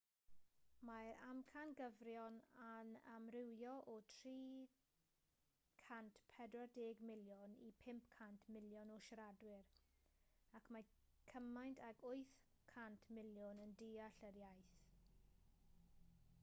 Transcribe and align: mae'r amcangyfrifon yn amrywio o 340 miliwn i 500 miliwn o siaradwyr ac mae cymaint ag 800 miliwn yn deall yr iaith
mae'r 0.87 1.17
amcangyfrifon 1.31 2.37
yn 2.67 2.87
amrywio 3.15 3.73
o 3.91 3.93
340 4.13 7.03
miliwn 7.11 7.53
i 7.67 7.69
500 7.83 8.49
miliwn 8.55 8.93
o 8.97 8.97
siaradwyr 9.09 9.61
ac 10.61 10.71
mae 10.77 10.87
cymaint 11.33 11.83
ag 11.91 12.01
800 12.13 13.05
miliwn 13.19 13.61
yn 13.67 13.77
deall 13.83 14.21
yr 14.31 14.41
iaith 14.45 14.73